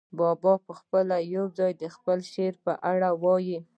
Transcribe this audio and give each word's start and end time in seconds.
بابا 0.17 0.53
پخپله 0.67 1.17
یو 1.35 1.45
ځای 1.57 1.71
د 1.81 1.83
خپل 1.95 2.19
شعر 2.33 2.53
په 2.65 2.73
اړه 2.91 3.09
وايي. 3.23 3.59